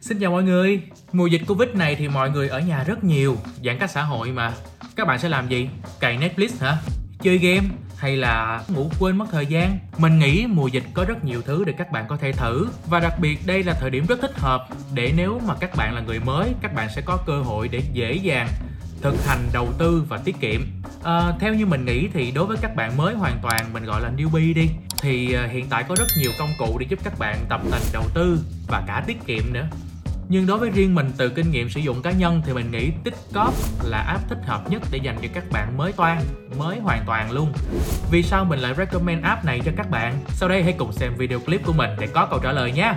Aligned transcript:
Xin 0.00 0.18
chào 0.18 0.30
mọi 0.30 0.42
người 0.42 0.82
Mùa 1.12 1.26
dịch 1.26 1.42
Covid 1.48 1.68
này 1.68 1.96
thì 1.96 2.08
mọi 2.08 2.30
người 2.30 2.48
ở 2.48 2.60
nhà 2.60 2.84
rất 2.84 3.04
nhiều 3.04 3.36
Giãn 3.64 3.78
cách 3.78 3.90
xã 3.90 4.02
hội 4.02 4.32
mà 4.32 4.52
Các 4.96 5.06
bạn 5.06 5.18
sẽ 5.18 5.28
làm 5.28 5.48
gì? 5.48 5.68
Cày 6.00 6.18
Netflix 6.18 6.48
hả? 6.60 6.76
Chơi 7.22 7.38
game? 7.38 7.68
Hay 7.96 8.16
là 8.16 8.62
ngủ 8.68 8.90
quên 8.98 9.16
mất 9.16 9.26
thời 9.32 9.46
gian? 9.46 9.78
Mình 9.98 10.18
nghĩ 10.18 10.46
mùa 10.48 10.66
dịch 10.66 10.82
có 10.94 11.04
rất 11.04 11.24
nhiều 11.24 11.42
thứ 11.42 11.64
để 11.64 11.72
các 11.78 11.92
bạn 11.92 12.04
có 12.08 12.16
thể 12.16 12.32
thử 12.32 12.68
Và 12.86 13.00
đặc 13.00 13.14
biệt 13.20 13.38
đây 13.46 13.62
là 13.62 13.74
thời 13.80 13.90
điểm 13.90 14.06
rất 14.06 14.20
thích 14.20 14.38
hợp 14.38 14.68
Để 14.94 15.12
nếu 15.16 15.40
mà 15.46 15.54
các 15.60 15.70
bạn 15.76 15.94
là 15.94 16.00
người 16.00 16.20
mới 16.20 16.52
Các 16.60 16.74
bạn 16.74 16.88
sẽ 16.96 17.02
có 17.04 17.18
cơ 17.26 17.42
hội 17.42 17.68
để 17.68 17.82
dễ 17.92 18.12
dàng 18.12 18.48
thực 19.02 19.24
hành 19.26 19.48
đầu 19.52 19.68
tư 19.78 20.04
và 20.08 20.18
tiết 20.24 20.40
kiệm 20.40 20.60
à, 21.04 21.32
theo 21.40 21.54
như 21.54 21.66
mình 21.66 21.84
nghĩ 21.84 22.08
thì 22.12 22.30
đối 22.30 22.46
với 22.46 22.56
các 22.60 22.76
bạn 22.76 22.96
mới 22.96 23.14
hoàn 23.14 23.38
toàn 23.42 23.72
mình 23.72 23.84
gọi 23.84 24.00
là 24.00 24.10
newbie 24.16 24.54
đi 24.54 24.70
thì 24.98 25.32
ờ, 25.32 25.46
hiện 25.46 25.66
tại 25.70 25.84
có 25.88 25.94
rất 25.98 26.06
nhiều 26.18 26.30
công 26.38 26.50
cụ 26.58 26.78
để 26.78 26.86
giúp 26.90 26.98
các 27.04 27.18
bạn 27.18 27.36
tập 27.48 27.60
tành 27.70 27.82
đầu 27.92 28.04
tư 28.14 28.40
và 28.68 28.84
cả 28.86 29.04
tiết 29.06 29.26
kiệm 29.26 29.52
nữa 29.52 29.68
nhưng 30.30 30.46
đối 30.46 30.58
với 30.58 30.70
riêng 30.70 30.94
mình 30.94 31.10
từ 31.16 31.28
kinh 31.28 31.50
nghiệm 31.50 31.68
sử 31.68 31.80
dụng 31.80 32.02
cá 32.02 32.10
nhân 32.10 32.42
thì 32.44 32.52
mình 32.52 32.70
nghĩ 32.70 32.90
Tích-Cóp 33.04 33.52
là 33.84 33.98
app 33.98 34.28
thích 34.28 34.38
hợp 34.46 34.70
nhất 34.70 34.82
để 34.90 34.98
dành 35.02 35.16
cho 35.22 35.28
các 35.34 35.44
bạn 35.52 35.76
mới 35.76 35.92
toan, 35.92 36.18
mới 36.58 36.78
hoàn 36.78 37.02
toàn 37.06 37.30
luôn. 37.30 37.52
Vì 38.10 38.22
sao 38.22 38.44
mình 38.44 38.58
lại 38.58 38.74
recommend 38.74 39.24
app 39.24 39.44
này 39.44 39.60
cho 39.64 39.72
các 39.76 39.90
bạn? 39.90 40.14
Sau 40.28 40.48
đây 40.48 40.62
hãy 40.62 40.74
cùng 40.78 40.92
xem 40.92 41.12
video 41.18 41.40
clip 41.40 41.64
của 41.64 41.72
mình 41.72 41.90
để 42.00 42.06
có 42.06 42.26
câu 42.26 42.38
trả 42.42 42.52
lời 42.52 42.72
nhé. 42.72 42.94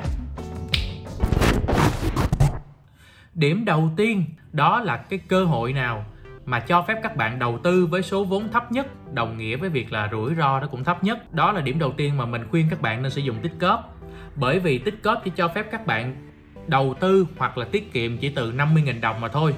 Điểm 3.34 3.66
đầu 3.66 3.90
tiên 3.98 4.26
đó 4.52 4.80
là 4.80 4.98
cái 4.98 5.20
cơ 5.28 5.45
hội 5.45 5.73
nào 5.73 6.06
mà 6.45 6.59
cho 6.59 6.81
phép 6.81 7.00
các 7.04 7.16
bạn 7.16 7.40
đầu 7.40 7.59
tư 7.64 7.86
với 7.86 8.02
số 8.02 8.23
vốn 8.23 8.52
thấp 8.52 8.72
nhất 8.72 9.14
đồng 9.14 9.38
nghĩa 9.38 9.56
với 9.56 9.70
việc 9.70 9.92
là 9.92 10.09
rủi 10.12 10.36
ro 10.36 10.59
nó 10.59 10.68
cũng 10.68 10.84
thấp 10.84 11.04
nhất 11.04 11.34
đó 11.34 11.52
là 11.52 11.62
điểm 11.62 11.80
đầu 11.80 11.94
tiên 11.98 12.18
mà 12.18 12.26
mình 12.26 12.42
khuyên 12.52 12.68
các 12.70 12.81
bạn 12.81 13.02
nên 13.02 13.12
sử 13.12 13.22
dụng 13.22 13.38
tích 13.42 13.54
cóp 13.59 14.00
bởi 14.36 14.59
vì 14.59 14.78
tích 14.78 15.04
cóp 15.04 15.22
chỉ 15.23 15.31
cho 15.36 15.48
phép 15.48 15.66
các 15.72 15.86
bạn 15.86 16.33
đầu 16.67 16.95
tư 16.99 17.26
hoặc 17.38 17.58
là 17.58 17.66
tiết 17.72 17.94
kiệm 17.94 18.17
chỉ 18.17 18.30
từ 18.30 18.52
50.000 18.52 19.02
đồng 19.02 19.22
mà 19.22 19.27
thôi. 19.27 19.53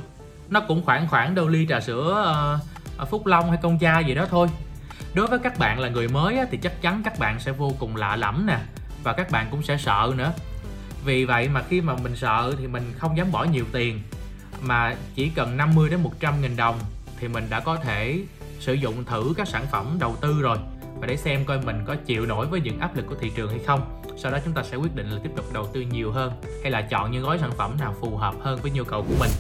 Nó 0.50 0.60
cũng 0.60 0.86
khoảng 0.86 1.08
khoảng 1.08 1.36
đâu 1.36 1.48
ly 1.48 1.66
trà 1.70 1.80
sữa 1.80 2.36
uh, 3.02 3.10
Phúc 3.10 3.26
Long 3.26 3.50
hay 3.50 3.60
Công 3.62 3.80
Cha 3.80 4.00
gì 4.00 4.16
đó 4.16 4.26
thôi. 4.30 4.48
Đối 5.14 5.28
với 5.28 5.40
các 5.40 5.60
bạn 5.60 5.80
là 5.80 5.90
người 5.90 6.08
mới 6.08 6.38
á, 6.38 6.46
thì 6.52 6.58
chắc 6.58 6.82
chắn 6.82 7.02
các 7.06 7.20
bạn 7.20 7.40
sẽ 7.40 7.52
vô 7.52 7.72
cùng 7.80 7.96
lạ 7.96 8.16
lẫm 8.16 8.46
nè 8.46 8.58
và 9.04 9.14
các 9.14 9.32
bạn 9.32 9.48
cũng 9.52 9.64
sẽ 9.64 9.78
sợ 9.78 10.14
nữa. 10.18 10.34
Vì 11.06 11.26
vậy 11.26 11.50
mà 11.50 11.64
khi 11.70 11.82
mà 11.82 11.96
mình 12.04 12.16
sợ 12.16 12.54
thì 12.60 12.68
mình 12.68 12.94
không 12.98 13.18
dám 13.18 13.32
bỏ 13.32 13.44
nhiều 13.44 13.66
tiền 13.72 14.00
mà 14.62 14.96
chỉ 15.16 15.30
cần 15.30 15.58
50 15.58 15.90
đến 15.90 16.04
100 16.04 16.42
nghìn 16.42 16.56
đồng 16.56 16.80
thì 17.20 17.28
mình 17.28 17.48
đã 17.50 17.60
có 17.60 17.76
thể 17.76 18.20
sử 18.60 18.74
dụng 18.74 19.06
thử 19.06 19.34
các 19.38 19.48
sản 19.48 19.66
phẩm 19.72 19.98
đầu 20.00 20.16
tư 20.22 20.42
rồi 20.42 20.58
và 21.00 21.08
để 21.08 21.18
xem 21.18 21.46
coi 21.46 21.62
mình 21.62 21.82
có 21.86 21.96
chịu 22.06 22.26
nổi 22.26 22.48
với 22.48 22.62
những 22.62 22.80
áp 22.80 22.96
lực 22.96 23.06
của 23.10 23.16
thị 23.22 23.32
trường 23.36 23.50
hay 23.50 23.60
không 23.68 24.04
sau 24.18 24.32
đó 24.32 24.38
chúng 24.46 24.54
ta 24.54 24.64
sẽ 24.64 24.78
quyết 24.78 24.96
định 24.96 25.10
là 25.10 25.20
tiếp 25.24 25.30
tục 25.36 25.46
đầu 25.54 25.68
tư 25.74 25.82
nhiều 25.82 26.12
hơn 26.12 26.34
hay 26.62 26.72
là 26.72 26.82
chọn 26.82 27.12
những 27.12 27.24
gói 27.24 27.38
sản 27.40 27.52
phẩm 27.58 27.78
nào 27.80 27.96
phù 28.02 28.18
hợp 28.18 28.36
hơn 28.42 28.60
với 28.62 28.72
nhu 28.72 28.84
cầu 28.84 29.02
của 29.02 29.16
mình. 29.20 29.32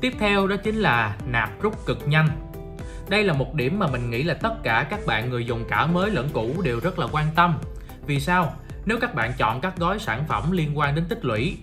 Tiếp 0.00 0.12
theo 0.18 0.46
đó 0.46 0.56
chính 0.56 0.76
là 0.76 1.16
nạp 1.26 1.62
rút 1.62 1.86
cực 1.86 2.08
nhanh. 2.08 2.28
Đây 3.08 3.24
là 3.24 3.32
một 3.32 3.54
điểm 3.54 3.78
mà 3.78 3.86
mình 3.86 4.10
nghĩ 4.10 4.22
là 4.22 4.34
tất 4.34 4.62
cả 4.62 4.86
các 4.90 5.00
bạn 5.06 5.30
người 5.30 5.46
dùng 5.46 5.64
cả 5.68 5.86
mới 5.86 6.10
lẫn 6.10 6.28
cũ 6.32 6.54
đều 6.64 6.80
rất 6.80 6.98
là 6.98 7.06
quan 7.12 7.26
tâm. 7.34 7.58
Vì 8.06 8.20
sao? 8.20 8.54
Nếu 8.84 8.98
các 9.00 9.14
bạn 9.14 9.32
chọn 9.38 9.60
các 9.60 9.76
gói 9.76 9.98
sản 9.98 10.24
phẩm 10.28 10.52
liên 10.52 10.78
quan 10.78 10.94
đến 10.94 11.04
tích 11.08 11.24
lũy, 11.24 11.58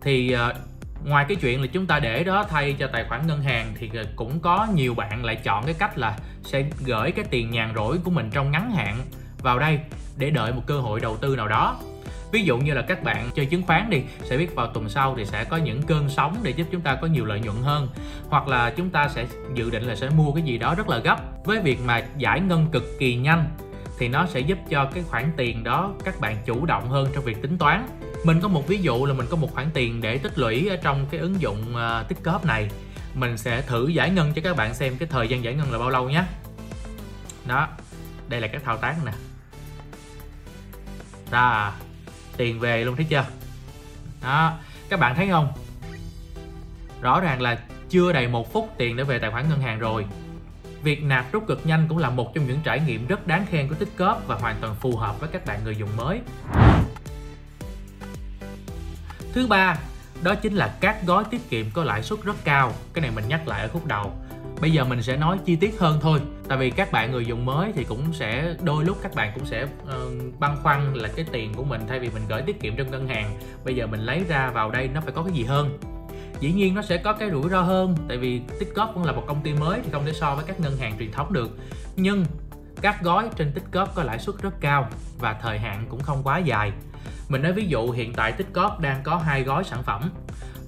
thì 0.00 0.32
ờ, 0.32 0.54
ngoài 1.04 1.24
cái 1.28 1.36
chuyện 1.36 1.60
là 1.60 1.66
chúng 1.66 1.86
ta 1.86 1.98
để 1.98 2.24
đó 2.24 2.44
thay 2.48 2.76
cho 2.78 2.86
tài 2.86 3.04
khoản 3.08 3.26
ngân 3.26 3.42
hàng 3.42 3.72
thì 3.78 3.90
ờ, 3.94 4.04
cũng 4.16 4.40
có 4.40 4.68
nhiều 4.74 4.94
bạn 4.94 5.24
lại 5.24 5.36
chọn 5.36 5.64
cái 5.64 5.74
cách 5.78 5.98
là 5.98 6.18
sẽ 6.42 6.64
gửi 6.84 7.12
cái 7.12 7.24
tiền 7.30 7.50
nhàn 7.50 7.72
rỗi 7.74 7.98
của 8.04 8.10
mình 8.10 8.30
trong 8.32 8.50
ngắn 8.50 8.70
hạn 8.70 8.96
vào 9.42 9.58
đây 9.58 9.80
để 10.16 10.30
đợi 10.30 10.52
một 10.52 10.62
cơ 10.66 10.80
hội 10.80 11.00
đầu 11.00 11.16
tư 11.16 11.36
nào 11.36 11.48
đó. 11.48 11.80
Ví 12.32 12.42
dụ 12.42 12.58
như 12.58 12.74
là 12.74 12.82
các 12.82 13.02
bạn 13.02 13.30
chơi 13.34 13.46
chứng 13.46 13.62
khoán 13.62 13.90
đi 13.90 14.02
sẽ 14.24 14.36
biết 14.36 14.54
vào 14.54 14.66
tuần 14.66 14.88
sau 14.88 15.14
thì 15.16 15.24
sẽ 15.24 15.44
có 15.44 15.56
những 15.56 15.82
cơn 15.82 16.08
sóng 16.08 16.36
để 16.42 16.50
giúp 16.50 16.66
chúng 16.72 16.80
ta 16.80 16.94
có 16.94 17.06
nhiều 17.06 17.24
lợi 17.24 17.40
nhuận 17.40 17.56
hơn. 17.62 17.88
Hoặc 18.28 18.48
là 18.48 18.70
chúng 18.70 18.90
ta 18.90 19.08
sẽ 19.08 19.26
dự 19.54 19.70
định 19.70 19.82
là 19.82 19.96
sẽ 19.96 20.08
mua 20.08 20.32
cái 20.32 20.42
gì 20.42 20.58
đó 20.58 20.74
rất 20.74 20.88
là 20.88 20.98
gấp. 20.98 21.18
Với 21.44 21.60
việc 21.60 21.78
mà 21.84 22.02
giải 22.16 22.40
ngân 22.40 22.66
cực 22.72 22.84
kỳ 22.98 23.16
nhanh 23.16 23.44
thì 23.98 24.08
nó 24.08 24.26
sẽ 24.26 24.40
giúp 24.40 24.58
cho 24.70 24.90
cái 24.94 25.02
khoản 25.02 25.32
tiền 25.36 25.64
đó 25.64 25.94
các 26.04 26.20
bạn 26.20 26.36
chủ 26.44 26.66
động 26.66 26.88
hơn 26.88 27.08
trong 27.14 27.24
việc 27.24 27.42
tính 27.42 27.58
toán. 27.58 27.86
Mình 28.24 28.40
có 28.40 28.48
một 28.48 28.68
ví 28.68 28.78
dụ 28.82 29.06
là 29.06 29.14
mình 29.14 29.26
có 29.30 29.36
một 29.36 29.54
khoản 29.54 29.70
tiền 29.74 30.00
để 30.00 30.18
tích 30.18 30.38
lũy 30.38 30.68
ở 30.68 30.76
trong 30.76 31.06
cái 31.10 31.20
ứng 31.20 31.40
dụng 31.40 31.74
uh, 31.74 32.08
tích 32.08 32.18
cóp 32.24 32.44
này. 32.44 32.70
Mình 33.14 33.38
sẽ 33.38 33.62
thử 33.62 33.88
giải 33.88 34.10
ngân 34.10 34.32
cho 34.32 34.42
các 34.44 34.56
bạn 34.56 34.74
xem 34.74 34.96
cái 34.96 35.08
thời 35.12 35.28
gian 35.28 35.44
giải 35.44 35.54
ngân 35.54 35.72
là 35.72 35.78
bao 35.78 35.90
lâu 35.90 36.10
nhé. 36.10 36.24
Đó 37.46 37.68
đây 38.28 38.40
là 38.40 38.46
các 38.46 38.62
thao 38.64 38.76
tác 38.76 38.96
nè 39.04 39.12
ra, 41.32 41.72
tiền 42.36 42.60
về 42.60 42.84
luôn, 42.84 42.96
thấy 42.96 43.04
chưa? 43.04 43.24
Đó, 44.22 44.58
các 44.88 45.00
bạn 45.00 45.14
thấy 45.14 45.28
không? 45.30 45.52
Rõ 47.00 47.20
ràng 47.20 47.40
là 47.40 47.58
chưa 47.90 48.12
đầy 48.12 48.28
một 48.28 48.52
phút 48.52 48.74
tiền 48.78 48.96
đã 48.96 49.04
về 49.04 49.18
tài 49.18 49.30
khoản 49.30 49.48
ngân 49.48 49.60
hàng 49.60 49.78
rồi. 49.78 50.06
Việc 50.82 51.02
nạp 51.02 51.32
rút 51.32 51.46
cực 51.46 51.66
nhanh 51.66 51.86
cũng 51.88 51.98
là 51.98 52.10
một 52.10 52.34
trong 52.34 52.46
những 52.46 52.60
trải 52.64 52.80
nghiệm 52.80 53.06
rất 53.06 53.26
đáng 53.26 53.46
khen 53.50 53.68
của 53.68 53.74
tích 53.74 53.96
cóp 53.96 54.22
và 54.26 54.34
hoàn 54.34 54.56
toàn 54.60 54.74
phù 54.74 54.96
hợp 54.96 55.20
với 55.20 55.28
các 55.32 55.46
bạn 55.46 55.64
người 55.64 55.76
dùng 55.76 55.96
mới. 55.96 56.20
Thứ 59.32 59.46
ba, 59.46 59.76
đó 60.22 60.34
chính 60.34 60.54
là 60.54 60.74
các 60.80 61.06
gói 61.06 61.24
tiết 61.30 61.50
kiệm 61.50 61.66
có 61.70 61.84
lãi 61.84 62.02
suất 62.02 62.22
rất 62.22 62.36
cao. 62.44 62.72
Cái 62.92 63.02
này 63.02 63.10
mình 63.10 63.28
nhắc 63.28 63.48
lại 63.48 63.60
ở 63.60 63.68
khúc 63.68 63.86
đầu 63.86 64.12
bây 64.62 64.72
giờ 64.72 64.84
mình 64.84 65.02
sẽ 65.02 65.16
nói 65.16 65.38
chi 65.44 65.56
tiết 65.56 65.80
hơn 65.80 65.98
thôi. 66.00 66.20
Tại 66.48 66.58
vì 66.58 66.70
các 66.70 66.92
bạn 66.92 67.12
người 67.12 67.26
dùng 67.26 67.44
mới 67.44 67.72
thì 67.72 67.84
cũng 67.84 68.12
sẽ 68.12 68.54
đôi 68.62 68.84
lúc 68.84 68.98
các 69.02 69.14
bạn 69.14 69.32
cũng 69.34 69.46
sẽ 69.46 69.62
uh, 69.62 70.40
băn 70.40 70.56
khoăn 70.62 70.94
là 70.94 71.08
cái 71.16 71.24
tiền 71.32 71.54
của 71.54 71.64
mình 71.64 71.80
thay 71.88 71.98
vì 71.98 72.10
mình 72.10 72.22
gửi 72.28 72.42
tiết 72.42 72.60
kiệm 72.60 72.76
trong 72.76 72.90
ngân 72.90 73.08
hàng 73.08 73.38
bây 73.64 73.76
giờ 73.76 73.86
mình 73.86 74.00
lấy 74.00 74.24
ra 74.28 74.50
vào 74.50 74.70
đây 74.70 74.88
nó 74.88 75.00
phải 75.00 75.12
có 75.12 75.22
cái 75.22 75.32
gì 75.32 75.44
hơn? 75.44 75.78
Dĩ 76.40 76.52
nhiên 76.52 76.74
nó 76.74 76.82
sẽ 76.82 76.96
có 76.96 77.12
cái 77.12 77.30
rủi 77.30 77.50
ro 77.50 77.62
hơn 77.62 77.96
tại 78.08 78.16
vì 78.16 78.40
tích 78.60 78.72
cũng 78.94 79.04
là 79.04 79.12
một 79.12 79.24
công 79.26 79.42
ty 79.42 79.54
mới 79.54 79.80
thì 79.84 79.90
không 79.92 80.06
thể 80.06 80.12
so 80.12 80.34
với 80.34 80.44
các 80.44 80.60
ngân 80.60 80.76
hàng 80.76 80.98
truyền 80.98 81.12
thống 81.12 81.32
được. 81.32 81.50
Nhưng 81.96 82.24
các 82.82 83.02
gói 83.02 83.28
trên 83.36 83.52
tích 83.52 83.64
có 83.72 83.86
lãi 84.04 84.18
suất 84.18 84.34
rất 84.42 84.60
cao 84.60 84.88
và 85.18 85.32
thời 85.42 85.58
hạn 85.58 85.86
cũng 85.88 86.00
không 86.00 86.22
quá 86.24 86.38
dài. 86.38 86.72
Mình 87.28 87.42
nói 87.42 87.52
ví 87.52 87.66
dụ 87.66 87.90
hiện 87.90 88.12
tại 88.12 88.32
tích 88.32 88.52
đang 88.80 89.02
có 89.02 89.16
hai 89.16 89.42
gói 89.42 89.64
sản 89.64 89.82
phẩm. 89.82 90.10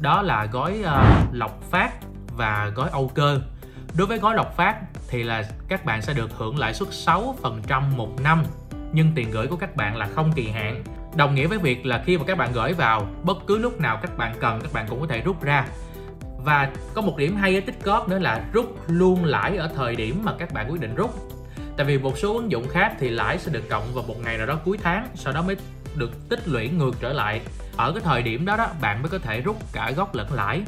Đó 0.00 0.22
là 0.22 0.47
gói 0.47 0.78
uh, 0.81 1.34
lọc 1.34 1.62
phát 1.71 1.93
và 2.37 2.72
gói 2.75 2.88
âu 2.91 3.10
cơ 3.15 3.41
đối 3.94 4.06
với 4.06 4.19
gói 4.19 4.34
lộc 4.34 4.56
phát 4.56 4.77
thì 5.09 5.22
là 5.22 5.44
các 5.69 5.84
bạn 5.84 6.03
sẽ 6.03 6.15
được 6.15 6.31
hưởng 6.37 6.59
lãi 6.59 6.75
suất 6.75 6.88
6% 6.88 7.97
một 7.97 8.21
năm, 8.22 8.44
nhưng 8.93 9.12
tiền 9.15 9.31
gửi 9.31 9.47
của 9.47 9.56
các 9.56 9.77
bạn 9.77 9.97
là 9.97 10.09
không 10.15 10.32
kỳ 10.32 10.49
hạn. 10.49 10.84
Đồng 11.16 11.34
nghĩa 11.34 11.47
với 11.47 11.59
việc 11.59 11.87
là 11.87 12.03
khi 12.06 12.19
mà 12.19 12.25
các 12.27 12.38
bạn 12.38 12.53
gửi 12.53 12.72
vào, 12.72 13.06
bất 13.22 13.37
cứ 13.47 13.59
lúc 13.59 13.81
nào 13.81 13.99
các 14.03 14.19
bạn 14.19 14.34
cần, 14.41 14.60
các 14.60 14.72
bạn 14.72 14.87
cũng 14.88 15.00
có 15.00 15.06
thể 15.06 15.21
rút 15.21 15.43
ra. 15.43 15.66
Và 16.38 16.72
có 16.94 17.00
một 17.00 17.16
điểm 17.16 17.37
hay 17.37 17.54
ở 17.54 17.60
tích 17.66 17.83
cóp 17.84 18.09
nữa 18.09 18.19
là 18.19 18.44
rút 18.53 18.78
luôn 18.87 19.25
lãi 19.25 19.56
ở 19.56 19.71
thời 19.77 19.97
điểm 19.97 20.21
mà 20.25 20.33
các 20.38 20.53
bạn 20.53 20.71
quyết 20.71 20.81
định 20.81 20.94
rút. 20.94 21.15
Tại 21.77 21.87
vì 21.87 21.99
một 21.99 22.19
số 22.19 22.34
ứng 22.34 22.50
dụng 22.50 22.69
khác 22.69 22.94
thì 22.99 23.10
lãi 23.10 23.38
sẽ 23.38 23.53
được 23.53 23.69
cộng 23.69 23.94
vào 23.94 24.04
một 24.09 24.16
ngày 24.25 24.38
nào 24.38 24.47
đó 24.47 24.59
cuối 24.65 24.78
tháng, 24.83 25.09
sau 25.15 25.33
đó 25.33 25.43
mới 25.43 25.56
được 25.94 26.28
tích 26.28 26.49
lũy 26.49 26.69
ngược 26.69 27.00
trở 27.00 27.12
lại. 27.12 27.41
Ở 27.77 27.93
cái 27.93 28.00
thời 28.04 28.22
điểm 28.22 28.44
đó 28.44 28.56
đó, 28.56 28.66
bạn 28.81 29.03
mới 29.03 29.10
có 29.10 29.19
thể 29.19 29.41
rút 29.41 29.56
cả 29.72 29.91
gốc 29.97 30.15
lẫn 30.15 30.33
lãi. 30.33 30.62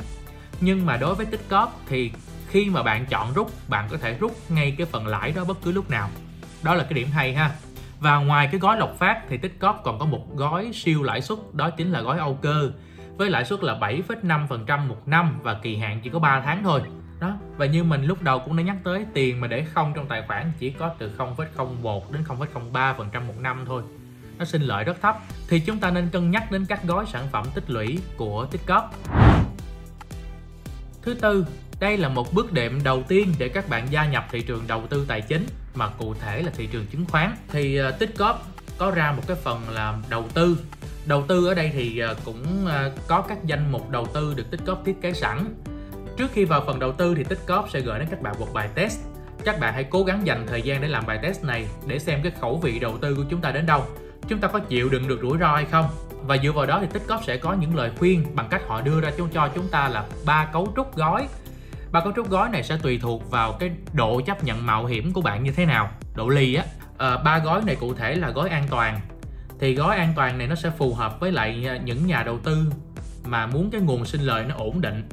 Nhưng 0.60 0.86
mà 0.86 0.96
đối 0.96 1.14
với 1.14 1.26
tích 1.26 1.48
cóp 1.48 1.80
thì 1.88 2.10
khi 2.48 2.70
mà 2.70 2.82
bạn 2.82 3.06
chọn 3.06 3.32
rút 3.34 3.52
bạn 3.68 3.88
có 3.90 3.96
thể 3.96 4.14
rút 4.14 4.36
ngay 4.48 4.74
cái 4.78 4.86
phần 4.86 5.06
lãi 5.06 5.32
đó 5.32 5.44
bất 5.44 5.62
cứ 5.62 5.72
lúc 5.72 5.90
nào. 5.90 6.10
Đó 6.62 6.74
là 6.74 6.84
cái 6.84 6.92
điểm 6.92 7.08
hay 7.08 7.34
ha. 7.34 7.50
Và 8.00 8.16
ngoài 8.16 8.48
cái 8.52 8.60
gói 8.60 8.76
lộc 8.76 8.98
phát 8.98 9.22
thì 9.28 9.38
Tích 9.38 9.58
còn 9.60 9.98
có 9.98 10.06
một 10.06 10.36
gói 10.36 10.70
siêu 10.74 11.02
lãi 11.02 11.22
suất 11.22 11.38
đó 11.52 11.70
chính 11.70 11.92
là 11.92 12.00
gói 12.00 12.18
Âu 12.18 12.38
cơ 12.42 12.70
với 13.16 13.30
lãi 13.30 13.44
suất 13.44 13.64
là 13.64 13.78
7,5% 13.80 14.86
một 14.86 15.08
năm 15.08 15.38
và 15.42 15.54
kỳ 15.62 15.76
hạn 15.76 16.00
chỉ 16.04 16.10
có 16.10 16.18
3 16.18 16.40
tháng 16.40 16.62
thôi. 16.62 16.82
Đó 17.20 17.32
và 17.56 17.66
như 17.66 17.84
mình 17.84 18.04
lúc 18.04 18.22
đầu 18.22 18.38
cũng 18.38 18.56
đã 18.56 18.62
nhắc 18.62 18.76
tới 18.84 19.06
tiền 19.14 19.40
mà 19.40 19.46
để 19.46 19.64
không 19.64 19.92
trong 19.94 20.06
tài 20.06 20.22
khoản 20.26 20.52
chỉ 20.58 20.70
có 20.70 20.90
từ 20.98 21.10
0,01 21.18 22.02
đến 22.12 22.24
0,03% 22.72 23.26
một 23.26 23.38
năm 23.40 23.64
thôi. 23.66 23.82
Nó 24.38 24.44
sinh 24.44 24.62
lợi 24.62 24.84
rất 24.84 25.00
thấp. 25.02 25.18
Thì 25.48 25.60
chúng 25.60 25.78
ta 25.78 25.90
nên 25.90 26.08
cân 26.08 26.30
nhắc 26.30 26.52
đến 26.52 26.66
các 26.68 26.82
gói 26.82 27.06
sản 27.06 27.28
phẩm 27.32 27.46
tích 27.54 27.70
lũy 27.70 27.98
của 28.16 28.46
tích 28.50 28.60
thứ 31.02 31.14
tư 31.14 31.46
đây 31.80 31.96
là 31.96 32.08
một 32.08 32.34
bước 32.34 32.52
đệm 32.52 32.82
đầu 32.84 33.02
tiên 33.08 33.32
để 33.38 33.48
các 33.48 33.68
bạn 33.68 33.86
gia 33.90 34.06
nhập 34.06 34.26
thị 34.30 34.40
trường 34.40 34.64
đầu 34.66 34.86
tư 34.86 35.04
tài 35.08 35.20
chính 35.20 35.46
mà 35.74 35.88
cụ 35.88 36.14
thể 36.14 36.42
là 36.42 36.50
thị 36.56 36.68
trường 36.72 36.86
chứng 36.86 37.04
khoán. 37.06 37.36
Thì 37.48 37.76
ờ, 37.76 37.88
uh, 37.88 37.98
Tích 37.98 38.14
có 38.78 38.90
ra 38.90 39.12
một 39.12 39.22
cái 39.26 39.36
phần 39.42 39.62
là 39.70 39.98
đầu 40.08 40.24
tư. 40.34 40.58
Đầu 41.06 41.24
tư 41.28 41.46
ở 41.46 41.54
đây 41.54 41.70
thì 41.74 41.98
ờ, 41.98 42.16
cũng 42.24 42.66
ờ, 42.66 42.92
có 43.08 43.22
các 43.22 43.44
danh 43.44 43.72
mục 43.72 43.90
đầu 43.90 44.06
tư 44.06 44.34
được 44.34 44.50
Tích 44.50 44.60
thiết 44.84 45.00
kế 45.00 45.12
sẵn. 45.12 45.54
Trước 46.16 46.30
khi 46.32 46.44
vào 46.44 46.64
phần 46.66 46.78
đầu 46.78 46.92
tư 46.92 47.14
thì 47.14 47.24
Tích 47.24 47.38
sẽ 47.72 47.80
gửi 47.80 47.98
đến 47.98 48.08
các 48.10 48.22
bạn 48.22 48.34
một 48.40 48.48
bài 48.52 48.68
test. 48.74 49.00
Các 49.44 49.60
bạn 49.60 49.74
hãy 49.74 49.84
cố 49.84 50.04
gắng 50.04 50.26
dành 50.26 50.46
thời 50.46 50.62
gian 50.62 50.80
để 50.80 50.88
làm 50.88 51.06
bài 51.06 51.18
test 51.22 51.44
này 51.44 51.66
để 51.86 51.98
xem 51.98 52.20
cái 52.22 52.32
khẩu 52.40 52.56
vị 52.56 52.78
đầu 52.78 52.98
tư 52.98 53.14
của 53.14 53.24
chúng 53.30 53.40
ta 53.40 53.50
đến 53.50 53.66
đâu. 53.66 53.86
Chúng 54.28 54.38
ta 54.38 54.48
có 54.48 54.58
chịu 54.58 54.88
đựng 54.88 55.08
được 55.08 55.18
rủi 55.22 55.38
ro 55.38 55.54
hay 55.54 55.64
không? 55.64 55.88
Và 56.22 56.36
dựa 56.36 56.52
vào 56.52 56.66
đó 56.66 56.78
thì 56.80 56.86
tích 56.92 57.02
sẽ 57.26 57.36
có 57.36 57.52
những 57.52 57.76
lời 57.76 57.90
khuyên 57.98 58.24
bằng 58.34 58.48
cách 58.50 58.62
họ 58.66 58.80
đưa 58.80 59.00
ra 59.00 59.10
cho 59.34 59.48
chúng 59.54 59.68
ta 59.68 59.88
là 59.88 60.04
ba 60.26 60.48
cấu 60.52 60.72
trúc 60.76 60.96
gói 60.96 61.28
và 61.96 62.00
cấu 62.00 62.12
trúc 62.16 62.30
gói 62.30 62.48
này 62.48 62.62
sẽ 62.62 62.78
tùy 62.82 62.98
thuộc 63.02 63.30
vào 63.30 63.52
cái 63.52 63.70
độ 63.92 64.20
chấp 64.20 64.44
nhận 64.44 64.66
mạo 64.66 64.86
hiểm 64.86 65.12
của 65.12 65.20
bạn 65.20 65.44
như 65.44 65.52
thế 65.52 65.66
nào 65.66 65.90
độ 66.14 66.28
ly 66.28 66.54
á. 66.54 66.64
À, 66.98 67.16
ba 67.16 67.38
gói 67.38 67.62
này 67.66 67.76
cụ 67.76 67.94
thể 67.94 68.14
là 68.14 68.30
gói 68.30 68.48
an 68.48 68.66
toàn. 68.70 69.00
Thì 69.60 69.74
gói 69.74 69.96
an 69.96 70.12
toàn 70.16 70.38
này 70.38 70.46
nó 70.46 70.54
sẽ 70.54 70.70
phù 70.70 70.94
hợp 70.94 71.20
với 71.20 71.32
lại 71.32 71.64
ờ, 71.68 71.76
những 71.84 72.06
nhà 72.06 72.22
đầu 72.22 72.38
tư 72.38 72.72
mà 73.24 73.46
muốn 73.46 73.70
cái 73.70 73.80
nguồn 73.80 74.04
sinh 74.04 74.20
lời 74.20 74.44
nó 74.48 74.54
ổn 74.58 74.80
định. 74.80 75.08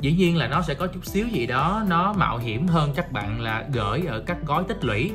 Dĩ 0.00 0.12
nhiên 0.12 0.36
là 0.36 0.46
nó 0.46 0.62
sẽ 0.62 0.74
có 0.74 0.86
chút 0.86 1.06
xíu 1.06 1.28
gì 1.28 1.46
đó 1.46 1.84
nó 1.88 2.12
mạo 2.12 2.38
hiểm 2.38 2.66
hơn 2.66 2.92
các 2.96 3.12
bạn 3.12 3.40
là 3.40 3.64
gửi 3.72 4.02
ở 4.08 4.22
các 4.26 4.36
gói 4.46 4.64
tích 4.68 4.84
lũy. 4.84 5.12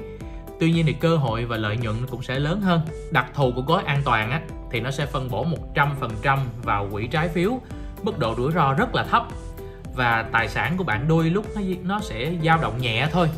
Tuy 0.60 0.72
nhiên 0.72 0.86
thì 0.86 0.94
cơ 0.94 1.18
hội 1.18 1.46
và 1.46 1.58
lợi 1.58 1.78
nhuận 1.78 1.96
cũng 2.10 2.24
sẽ 2.24 2.40
lớn 2.40 2.62
hơn. 2.62 2.82
Đặc 3.12 3.26
thù 3.34 3.52
của 3.56 3.62
gói 3.62 3.84
an 3.84 4.02
toàn 4.06 4.32
á 4.32 4.42
thì 4.72 4.80
nó 4.80 4.92
sẽ 4.92 5.06
phân 5.06 5.30
bổ 5.30 5.46
100% 5.76 6.38
vào 6.64 6.88
quỹ 6.92 7.08
trái 7.08 7.28
phiếu. 7.28 7.60
Mức 8.04 8.20
độ 8.20 8.36
rủi 8.36 8.52
ro 8.52 8.74
rất 8.74 8.96
là 8.96 9.04
thấp 9.04 9.28
và 9.96 10.26
tài 10.32 10.50
sản 10.50 10.78
của 10.78 10.84
bạn 10.84 11.08
đôi 11.08 11.30
lúc 11.30 11.46
nó 11.56 11.62
nó 11.84 12.00
sẽ 12.00 12.32
dao 12.44 12.58
động 12.62 12.82
nhẹ 12.82 13.08
thôi. 13.12 13.30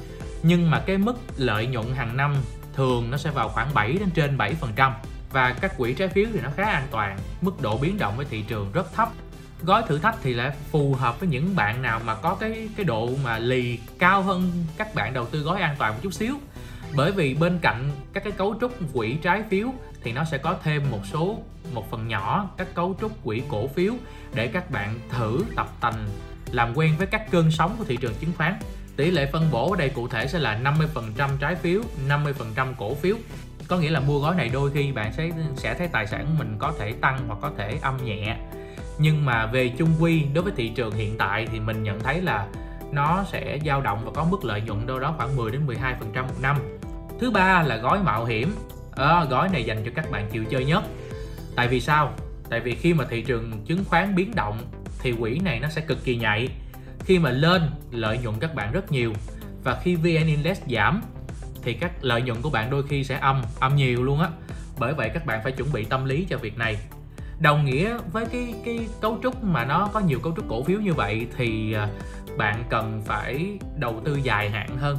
Nhưng 0.43 0.71
mà 0.71 0.79
cái 0.79 0.97
mức 0.97 1.15
lợi 1.37 1.67
nhuận 1.67 1.85
hàng 1.95 2.17
năm 2.17 2.35
thường 2.75 3.11
nó 3.11 3.17
sẽ 3.17 3.31
vào 3.31 3.49
khoảng 3.49 3.73
7 3.73 3.93
đến 3.93 4.09
trên 4.09 4.37
7% 4.37 4.91
và 5.31 5.55
các 5.61 5.77
quỹ 5.77 5.93
trái 5.93 6.07
phiếu 6.07 6.25
thì 6.33 6.39
nó 6.41 6.49
khá 6.55 6.65
an 6.65 6.87
toàn, 6.91 7.17
mức 7.41 7.61
độ 7.61 7.77
biến 7.77 7.97
động 7.97 8.17
với 8.17 8.25
thị 8.29 8.43
trường 8.47 8.71
rất 8.73 8.93
thấp. 8.93 9.09
Gói 9.63 9.83
thử 9.87 9.97
thách 9.97 10.15
thì 10.23 10.33
lại 10.33 10.51
phù 10.71 10.93
hợp 10.93 11.19
với 11.19 11.29
những 11.29 11.55
bạn 11.55 11.81
nào 11.81 12.01
mà 12.05 12.15
có 12.15 12.35
cái 12.35 12.69
cái 12.75 12.85
độ 12.85 13.09
mà 13.23 13.39
lì 13.39 13.79
cao 13.99 14.21
hơn 14.21 14.51
các 14.77 14.95
bạn 14.95 15.13
đầu 15.13 15.25
tư 15.25 15.39
gói 15.39 15.61
an 15.61 15.75
toàn 15.79 15.93
một 15.93 15.99
chút 16.01 16.13
xíu. 16.13 16.35
Bởi 16.95 17.11
vì 17.11 17.33
bên 17.33 17.59
cạnh 17.61 17.91
các 18.13 18.23
cái 18.23 18.31
cấu 18.31 18.55
trúc 18.61 18.93
quỹ 18.93 19.13
trái 19.13 19.43
phiếu 19.49 19.67
thì 20.03 20.13
nó 20.13 20.23
sẽ 20.23 20.37
có 20.37 20.55
thêm 20.63 20.91
một 20.91 21.01
số, 21.11 21.37
một 21.73 21.91
phần 21.91 22.07
nhỏ 22.07 22.49
các 22.57 22.67
cấu 22.73 22.95
trúc 23.01 23.23
quỹ 23.23 23.41
cổ 23.49 23.67
phiếu 23.67 23.93
để 24.33 24.47
các 24.47 24.71
bạn 24.71 24.99
thử 25.09 25.43
tập 25.55 25.67
tành 25.81 26.07
làm 26.51 26.73
quen 26.75 26.93
với 26.97 27.07
các 27.07 27.31
cơn 27.31 27.51
sóng 27.51 27.75
của 27.77 27.83
thị 27.83 27.97
trường 28.01 28.13
chứng 28.19 28.33
khoán 28.37 28.59
tỷ 28.95 29.11
lệ 29.11 29.29
phân 29.31 29.51
bổ 29.51 29.71
ở 29.71 29.77
đây 29.77 29.89
cụ 29.89 30.07
thể 30.07 30.27
sẽ 30.27 30.39
là 30.39 30.59
50% 30.63 31.29
trái 31.39 31.55
phiếu 31.55 31.81
50% 32.07 32.73
cổ 32.77 32.95
phiếu 32.95 33.15
có 33.67 33.77
nghĩa 33.77 33.89
là 33.89 33.99
mua 33.99 34.19
gói 34.19 34.35
này 34.35 34.49
đôi 34.53 34.71
khi 34.71 34.91
bạn 34.91 35.13
sẽ 35.13 35.29
sẽ 35.55 35.73
thấy 35.73 35.87
tài 35.87 36.07
sản 36.07 36.37
mình 36.39 36.55
có 36.59 36.73
thể 36.79 36.93
tăng 37.01 37.19
hoặc 37.27 37.39
có 37.41 37.51
thể 37.57 37.79
âm 37.81 38.05
nhẹ 38.05 38.35
nhưng 38.99 39.25
mà 39.25 39.45
về 39.45 39.69
chung 39.77 39.89
quy 39.99 40.23
đối 40.33 40.43
với 40.43 40.53
thị 40.55 40.69
trường 40.69 40.91
hiện 40.91 41.17
tại 41.17 41.47
thì 41.51 41.59
mình 41.59 41.83
nhận 41.83 41.99
thấy 41.99 42.21
là 42.21 42.47
nó 42.91 43.23
sẽ 43.31 43.59
dao 43.65 43.81
động 43.81 44.01
và 44.05 44.11
có 44.15 44.23
mức 44.23 44.45
lợi 44.45 44.61
nhuận 44.61 44.87
đâu 44.87 44.99
đó 44.99 45.13
khoảng 45.17 45.35
10 45.35 45.51
đến 45.51 45.67
12% 45.67 46.23
một 46.23 46.41
năm. 46.41 46.57
Thứ 47.19 47.31
ba 47.31 47.63
là 47.63 47.77
gói 47.77 48.03
mạo 48.03 48.25
hiểm. 48.25 48.55
À, 48.95 49.25
gói 49.29 49.49
này 49.49 49.63
dành 49.63 49.83
cho 49.85 49.91
các 49.95 50.11
bạn 50.11 50.29
chịu 50.31 50.45
chơi 50.45 50.65
nhất. 50.65 50.83
Tại 51.55 51.67
vì 51.67 51.79
sao? 51.79 52.13
Tại 52.49 52.59
vì 52.59 52.75
khi 52.75 52.93
mà 52.93 53.05
thị 53.09 53.21
trường 53.21 53.51
chứng 53.65 53.85
khoán 53.85 54.15
biến 54.15 54.35
động 54.35 54.57
thì 55.07 55.13
quỹ 55.19 55.39
này 55.39 55.59
nó 55.59 55.69
sẽ 55.69 55.81
cực 55.81 56.03
kỳ 56.03 56.15
nhạy. 56.15 56.49
Khi 56.99 57.19
mà 57.19 57.31
lên, 57.31 57.61
lợi 57.91 58.17
nhuận 58.17 58.35
các 58.39 58.55
bạn 58.55 58.71
rất 58.71 58.91
nhiều 58.91 59.13
và 59.63 59.79
khi 59.83 59.95
VN 59.95 60.27
Index 60.27 60.57
giảm, 60.71 61.01
thì 61.63 61.73
các 61.73 61.91
lợi 62.01 62.21
nhuận 62.21 62.41
của 62.41 62.49
bạn 62.49 62.69
đôi 62.69 62.87
khi 62.87 63.03
sẽ 63.03 63.19
âm 63.19 63.41
âm 63.59 63.75
nhiều 63.75 64.03
luôn 64.03 64.19
á. 64.19 64.29
Bởi 64.79 64.93
vậy 64.93 65.09
các 65.13 65.25
bạn 65.25 65.39
phải 65.43 65.51
chuẩn 65.51 65.71
bị 65.71 65.85
tâm 65.85 66.05
lý 66.05 66.25
cho 66.29 66.37
việc 66.37 66.57
này 66.57 66.77
đồng 67.39 67.65
nghĩa 67.65 67.97
với 68.11 68.25
cái 68.25 68.53
cái 68.65 68.87
cấu 69.01 69.17
trúc 69.23 69.43
mà 69.43 69.65
nó 69.65 69.89
có 69.93 69.99
nhiều 69.99 70.19
cấu 70.19 70.33
trúc 70.35 70.45
cổ 70.49 70.63
phiếu 70.63 70.79
như 70.79 70.93
vậy 70.93 71.27
thì 71.37 71.73
à, 71.73 71.89
bạn 72.37 72.63
cần 72.69 73.01
phải 73.05 73.59
đầu 73.75 74.01
tư 74.05 74.19
dài 74.23 74.49
hạn 74.49 74.77
hơn 74.77 74.97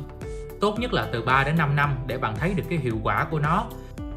tốt 0.61 0.79
nhất 0.81 0.93
là 0.93 1.09
từ 1.13 1.23
3 1.23 1.45
đến 1.45 1.57
5 1.57 1.77
năm 1.77 1.95
để 2.07 2.19
bạn 2.19 2.37
thấy 2.37 2.55
được 2.55 2.63
cái 2.71 2.79
hiệu 2.79 3.01
quả 3.03 3.27
của 3.31 3.39
nó 3.39 3.67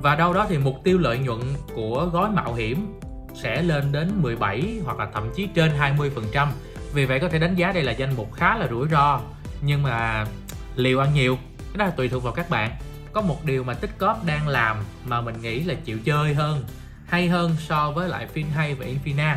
và 0.02 0.16
đâu 0.16 0.34
đó 0.34 0.46
thì 0.50 0.58
mục 0.58 0.76
tiêu 0.84 0.98
lợi 0.98 1.20
nhuận 1.20 1.40
của 1.76 2.10
gói 2.14 2.30
mạo 2.30 2.54
hiểm 2.54 2.88
sẽ 3.34 3.62
lên 3.62 3.92
đến 3.92 4.12
17 4.22 4.80
hoặc 4.86 5.00
là 5.00 5.08
thậm 5.14 5.30
chí 5.36 5.48
trên 5.54 5.72
20% 5.80 6.48
vì 6.94 7.06
vậy 7.06 7.20
có 7.20 7.30
thể 7.30 7.40
đánh 7.40 7.56
giá 7.56 7.72
đây 7.72 7.84
là 7.84 7.92
danh 7.92 8.16
mục 8.16 8.34
khá 8.34 8.58
là 8.58 8.68
rủi 8.68 8.88
ro. 8.88 9.22
Nhưng 9.62 9.84
mà 9.84 10.26
liều 10.76 11.00
ăn 11.00 11.14
nhiều, 11.14 11.38
cái 11.58 11.78
đó 11.78 11.86
là 11.86 11.92
tùy 11.92 12.10
thuộc 12.10 12.24
vào 12.24 12.34
các 12.34 12.50
bạn. 12.50 12.72
Có 13.14 13.22
một 13.22 13.46
điều 13.46 13.64
mà 13.64 13.74
tích 13.74 13.98
cóp 13.98 14.26
đang 14.26 14.48
làm 14.48 14.78
mà 15.06 15.22
mình 15.22 15.36
nghĩ 15.42 15.64
là 15.64 15.74
chịu 15.74 16.00
chơi 16.06 16.34
hơn, 16.34 16.64
hay 17.08 17.30
hơn 17.30 17.56
so 17.60 17.92
với 17.92 18.10
lại 18.10 18.28
FinHay 18.34 18.76
và 18.76 18.86
Infina, 18.86 19.36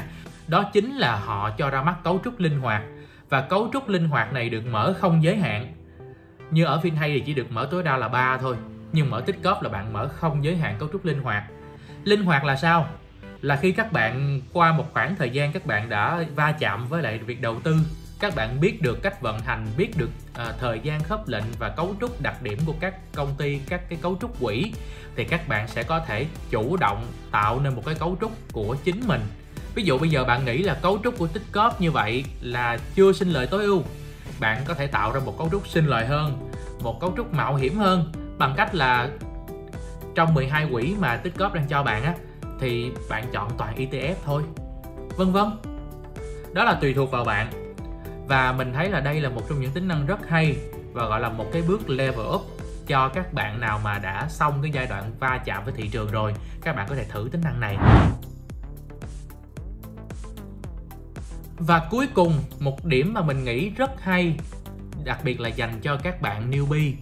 đó 0.49 0.70
chính 0.73 0.96
là 0.96 1.17
họ 1.17 1.50
cho 1.50 1.70
ra 1.70 1.82
mắt 1.82 1.94
cấu 2.05 2.20
trúc 2.25 2.41
linh 2.41 2.61
hoạt. 2.61 2.82
Và 3.29 3.41
cấu 3.41 3.69
trúc 3.73 3.88
linh 3.88 4.08
hoạt 4.08 4.32
này 4.32 4.49
được 4.49 4.67
mở 4.67 4.94
không 5.00 5.25
giới 5.25 5.37
hạn. 5.37 5.75
Như 6.50 6.64
ở 6.64 6.81
FinHay 6.82 7.14
thì 7.14 7.23
chỉ 7.26 7.35
được 7.35 7.52
mở 7.52 7.69
tối 7.70 7.82
đa 7.82 7.96
là 7.96 8.08
3 8.08 8.38
thôi, 8.38 8.56
nhưng 8.93 9.11
mở 9.11 9.20
tích 9.26 9.43
cóp 9.43 9.62
là 9.62 9.69
bạn 9.69 9.93
mở 9.93 10.08
không 10.08 10.44
giới 10.44 10.56
hạn 10.56 10.76
cấu 10.79 10.88
trúc 10.93 11.05
linh 11.05 11.23
hoạt. 11.23 11.44
Linh 12.05 12.25
hoạt 12.25 12.44
là 12.44 12.56
sao? 12.56 12.88
Là 13.42 13.56
khi 13.56 13.72
các 13.72 13.92
bạn 13.92 14.40
qua 14.52 14.72
một 14.72 14.92
khoảng 14.92 15.16
thời 15.16 15.31
gian 15.31 15.52
các 15.52 15.66
bạn 15.66 15.88
đã 15.88 16.25
va 16.34 16.52
chạm 16.52 16.88
với 16.88 17.02
lại 17.02 17.19
việc 17.19 17.40
đầu 17.40 17.60
tư 17.60 17.76
các 18.20 18.34
bạn 18.34 18.60
biết 18.60 18.82
được 18.82 19.02
cách 19.02 19.20
vận 19.20 19.38
hành 19.38 19.66
biết 19.76 19.96
được 19.96 20.10
uh, 20.31 20.54
thời 20.60 20.81
gian 20.82 21.02
khớp 21.02 21.28
lệnh 21.28 21.44
và 21.58 21.69
cấu 21.69 21.94
trúc 22.00 22.22
đặc 22.22 22.42
điểm 22.42 22.58
của 22.66 22.75
các 22.81 22.94
công 23.14 23.34
ty 23.38 23.60
các 23.69 23.88
cái 23.88 23.98
cấu 24.02 24.16
trúc 24.20 24.40
quỹ 24.40 24.72
thì 25.16 25.25
các 25.25 25.48
bạn 25.48 25.69
sẽ 25.69 25.82
có 25.82 26.00
thể 26.00 26.26
chủ 26.50 26.76
động 26.76 27.06
tạo 27.31 27.60
nên 27.60 27.75
một 27.75 27.82
cái 27.86 27.94
cấu 27.94 28.16
trúc 28.20 28.32
của 28.52 28.76
chính 28.84 29.00
mình. 29.06 29.20
Ví 29.75 29.82
dụ 29.82 29.98
bây 29.98 30.08
giờ 30.08 30.25
bạn 30.25 30.44
nghĩ 30.44 30.58
là 30.58 30.75
cấu 30.75 30.98
trúc 31.04 31.19
của 31.19 31.26
tích 31.26 31.42
cóp 31.52 31.81
như 31.81 31.90
vậy 31.90 32.25
là 32.40 32.78
chưa 32.94 33.12
sinh 33.12 33.31
lợi 33.31 33.46
tối 33.46 33.64
ưu 33.64 33.82
bạn 34.40 34.62
có 34.66 34.75
thể 34.75 34.86
tạo 34.86 35.12
ra 35.12 35.20
một 35.20 35.38
cấu 35.38 35.48
trúc 35.50 35.69
sinh 35.69 35.86
lợi 35.86 36.06
hơn 36.06 36.50
một 36.82 37.00
cấu 37.00 37.14
trúc 37.16 37.34
mạo 37.34 37.56
hiểm 37.56 37.78
hơn 37.78 38.12
bằng 38.38 38.54
cách 38.56 38.75
là 38.75 39.08
trong 40.14 40.34
12 40.34 40.69
quỹ 40.72 40.94
mà 40.98 41.16
tích 41.16 41.32
cóp 41.38 41.54
đang 41.54 41.69
cho 41.69 41.82
bạn 41.82 42.02
á 42.02 42.14
thì 42.61 42.93
bạn 43.09 43.25
chọn 43.33 43.51
toàn 43.59 43.77
ETF 43.77 44.15
thôi. 44.25 44.43
Vân 45.17 45.33
vân. 45.33 45.45
Đó 46.53 46.65
là 46.65 46.75
tùy 46.81 46.95
thuộc 46.95 47.11
vào 47.11 47.25
bạn. 47.25 47.75
Và 48.27 48.53
mình 48.53 48.73
thấy 48.73 48.91
là 48.91 49.01
đây 49.01 49.21
là 49.21 49.29
một 49.29 49.43
trong 49.49 49.61
những 49.61 49.71
tính 49.71 49.89
năng 49.89 50.06
rất 50.06 50.29
hay 50.29 50.56
và 50.93 51.06
gọi 51.09 51.21
là 51.21 51.29
một 51.29 51.47
cái 51.53 51.62
bước 51.62 51.91
level 51.91 52.27
up 52.35 52.43
cho 52.87 53.09
các 53.09 53.33
bạn 53.33 53.61
nào 53.61 53.81
mà 53.85 53.99
đã 53.99 54.27
xong 54.29 54.62
cái 54.62 54.71
giai 54.71 54.87
đoạn 54.87 55.12
va 55.21 55.41
chạm 55.45 55.65
với 55.65 55.75
thị 55.77 55.89
trường 55.89 56.11
rồi. 56.11 56.35
Các 56.62 56.77
bạn 56.77 56.87
có 56.89 56.95
thể 56.95 57.05
thử 57.05 57.29
tính 57.33 57.41
năng 57.41 57.61
này. 57.61 57.77
Và 61.59 61.89
cuối 61.91 62.09
cùng, 62.15 62.35
một 62.59 62.85
điểm 62.85 63.15
mà 63.15 63.21
mình 63.21 63.45
nghĩ 63.45 63.71
rất 63.71 64.01
hay, 64.01 64.39
đặc 65.05 65.19
biệt 65.25 65.41
là 65.41 65.49
dành 65.49 65.81
cho 65.83 65.97
các 65.97 66.21
bạn 66.21 66.51
newbie, 66.51 66.93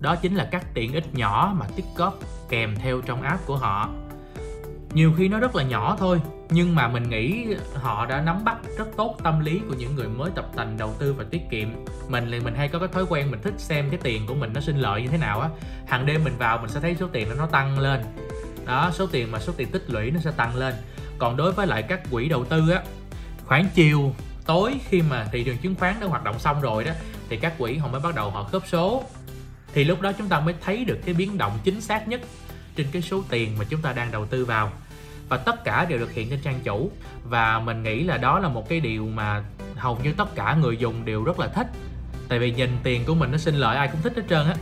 đó 0.00 0.16
chính 0.16 0.34
là 0.34 0.48
các 0.50 0.66
tiện 0.74 0.92
ích 0.92 1.14
nhỏ 1.14 1.54
mà 1.58 1.66
tiktok 1.76 2.18
kèm 2.48 2.76
theo 2.76 3.00
trong 3.00 3.22
app 3.22 3.46
của 3.46 3.56
họ 3.56 3.88
nhiều 4.94 5.12
khi 5.18 5.28
nó 5.28 5.38
rất 5.38 5.56
là 5.56 5.62
nhỏ 5.62 5.96
thôi, 5.98 6.20
nhưng 6.50 6.74
mà 6.74 6.88
mình 6.88 7.10
nghĩ 7.10 7.46
họ 7.74 8.06
đã 8.06 8.20
nắm 8.20 8.44
bắt 8.44 8.56
rất 8.78 8.88
tốt 8.96 9.16
tâm 9.22 9.40
lý 9.40 9.60
của 9.68 9.74
những 9.74 9.94
người 9.94 10.08
mới 10.08 10.30
tập 10.34 10.46
tành, 10.56 10.76
đầu 10.78 10.94
tư 10.98 11.12
và 11.12 11.24
tiết 11.30 11.40
kiệm. 11.50 11.68
Mình 12.08 12.28
thì 12.30 12.40
mình 12.40 12.54
hay 12.54 12.68
có 12.68 12.78
cái 12.78 12.88
thói 12.88 13.04
quen 13.08 13.30
mình 13.30 13.40
thích 13.42 13.54
xem 13.58 13.90
cái 13.90 13.98
tiền 14.02 14.26
của 14.26 14.34
mình 14.34 14.52
nó 14.52 14.60
sinh 14.60 14.76
lợi 14.76 15.02
như 15.02 15.08
thế 15.08 15.18
nào 15.18 15.40
á. 15.40 15.48
Hàng 15.86 16.06
đêm 16.06 16.24
mình 16.24 16.38
vào 16.38 16.58
mình 16.58 16.70
sẽ 16.70 16.80
thấy 16.80 16.96
số 17.00 17.06
tiền 17.12 17.28
nó 17.28 17.34
nó 17.34 17.46
tăng 17.46 17.78
lên. 17.78 18.00
Đó, 18.66 18.90
số 18.94 19.06
tiền 19.06 19.32
mà 19.32 19.38
số 19.38 19.52
tiền 19.56 19.70
tích 19.70 19.90
lũy 19.90 20.10
nó 20.10 20.20
sẽ 20.20 20.30
tăng 20.30 20.56
lên. 20.56 20.74
Còn 21.18 21.36
đối 21.36 21.52
với 21.52 21.66
lại 21.66 21.82
các 21.82 22.00
quỹ 22.10 22.28
đầu 22.28 22.44
tư 22.44 22.70
á, 22.70 22.82
khoảng 23.46 23.66
chiều 23.74 24.14
tối 24.46 24.74
khi 24.88 25.02
mà 25.02 25.28
thị 25.32 25.44
trường 25.44 25.58
chứng 25.58 25.74
khoán 25.74 25.94
đã 26.00 26.06
hoạt 26.06 26.24
động 26.24 26.38
xong 26.38 26.60
rồi 26.60 26.84
đó, 26.84 26.92
thì 27.28 27.36
các 27.36 27.58
quỹ 27.58 27.76
họ 27.76 27.88
mới 27.88 28.00
bắt 28.00 28.14
đầu 28.14 28.30
họ 28.30 28.44
khớp 28.44 28.62
số. 28.66 29.04
Thì 29.74 29.84
lúc 29.84 30.00
đó 30.00 30.12
chúng 30.12 30.28
ta 30.28 30.40
mới 30.40 30.54
thấy 30.64 30.84
được 30.84 30.98
cái 31.04 31.14
biến 31.14 31.38
động 31.38 31.58
chính 31.64 31.80
xác 31.80 32.08
nhất 32.08 32.20
trên 32.76 32.86
cái 32.92 33.02
số 33.02 33.22
tiền 33.28 33.58
mà 33.58 33.64
chúng 33.68 33.82
ta 33.82 33.92
đang 33.92 34.12
đầu 34.12 34.26
tư 34.26 34.44
vào 34.44 34.72
và 35.32 35.38
tất 35.38 35.64
cả 35.64 35.84
đều 35.84 35.98
được 35.98 36.12
hiện 36.12 36.30
trên 36.30 36.40
trang 36.40 36.60
chủ. 36.64 36.90
Và 37.24 37.60
mình 37.60 37.82
nghĩ 37.82 38.04
là 38.04 38.16
đó 38.16 38.38
là 38.38 38.48
một 38.48 38.68
cái 38.68 38.80
điều 38.80 39.06
mà 39.06 39.44
hầu 39.76 39.98
như 40.02 40.12
tất 40.12 40.34
cả 40.34 40.56
người 40.60 40.76
dùng 40.76 41.04
đều 41.04 41.24
rất 41.24 41.40
là 41.40 41.48
thích. 41.48 41.66
Tại 42.28 42.38
vì 42.38 42.52
nhìn 42.52 42.70
tiền 42.82 43.04
của 43.06 43.14
mình 43.14 43.32
nó 43.32 43.38
sinh 43.38 43.54
lợi, 43.54 43.76
ai 43.76 43.88
cũng 43.88 44.02
thích 44.02 44.12
hết 44.16 44.22
trơn 44.28 44.46
á. 44.46 44.54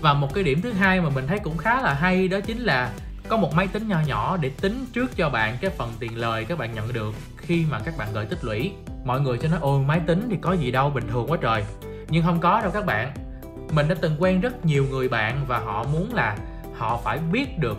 Và 0.00 0.14
một 0.14 0.34
cái 0.34 0.44
điểm 0.44 0.62
thứ 0.62 0.72
hai 0.72 1.00
mà 1.00 1.08
mình 1.14 1.26
thấy 1.26 1.38
cũng 1.38 1.56
khá 1.56 1.80
là 1.80 1.94
hay 1.94 2.28
đó 2.28 2.40
chính 2.40 2.58
là 2.58 2.92
có 3.28 3.36
một 3.36 3.54
máy 3.54 3.66
tính 3.66 3.88
nhỏ 3.88 3.98
nhỏ 4.06 4.36
để 4.36 4.50
tính 4.60 4.86
trước 4.92 5.16
cho 5.16 5.30
bạn 5.30 5.56
cái 5.60 5.70
phần 5.70 5.92
tiền 5.98 6.18
lời 6.18 6.44
các 6.44 6.58
bạn 6.58 6.74
nhận 6.74 6.92
được 6.92 7.14
khi 7.36 7.64
mà 7.70 7.80
các 7.84 7.96
bạn 7.98 8.08
gửi 8.12 8.26
tích 8.26 8.44
lũy. 8.44 8.72
Mọi 9.04 9.20
người 9.20 9.38
cho 9.38 9.48
nói, 9.48 9.58
ôi, 9.62 9.82
máy 9.86 10.00
tính 10.06 10.26
thì 10.30 10.36
có 10.40 10.52
gì 10.52 10.70
đâu, 10.70 10.90
bình 10.90 11.08
thường 11.08 11.26
quá 11.28 11.38
trời. 11.40 11.64
Nhưng 12.08 12.24
không 12.24 12.40
có 12.40 12.60
đâu 12.60 12.70
các 12.70 12.86
bạn. 12.86 13.14
Mình 13.72 13.88
đã 13.88 13.94
từng 14.00 14.16
quen 14.18 14.40
rất 14.40 14.66
nhiều 14.66 14.86
người 14.90 15.08
bạn 15.08 15.44
và 15.46 15.58
họ 15.58 15.84
muốn 15.84 16.14
là 16.14 16.36
họ 16.78 17.00
phải 17.04 17.18
biết 17.32 17.58
được 17.58 17.78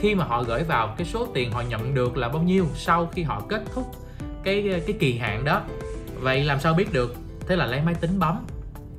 khi 0.00 0.14
mà 0.14 0.24
họ 0.24 0.42
gửi 0.42 0.62
vào, 0.62 0.94
cái 0.96 1.06
số 1.06 1.26
tiền 1.34 1.52
họ 1.52 1.60
nhận 1.60 1.94
được 1.94 2.16
là 2.16 2.28
bao 2.28 2.42
nhiêu 2.42 2.66
sau 2.74 3.06
khi 3.12 3.22
họ 3.22 3.42
kết 3.48 3.62
thúc 3.74 3.90
cái 4.44 4.82
cái 4.86 4.96
kỳ 5.00 5.18
hạn 5.18 5.44
đó. 5.44 5.62
Vậy 6.20 6.44
làm 6.44 6.60
sao 6.60 6.74
biết 6.74 6.92
được? 6.92 7.16
Thế 7.48 7.56
là 7.56 7.66
lấy 7.66 7.80
máy 7.80 7.94
tính 7.94 8.18
bấm. 8.18 8.46